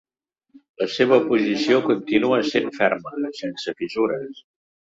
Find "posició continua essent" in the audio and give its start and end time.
1.27-2.73